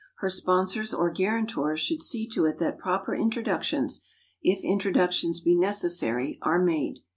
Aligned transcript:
Her 0.17 0.31
sponsors 0.31 0.95
or 0.95 1.11
guarantors 1.11 1.79
should 1.79 2.01
see 2.01 2.27
to 2.29 2.45
it 2.47 2.57
that 2.57 2.79
proper 2.79 3.13
introductions, 3.13 4.01
if 4.41 4.63
introductions 4.63 5.41
be 5.41 5.55
necessary, 5.55 6.39
are 6.41 6.57
made. 6.57 7.01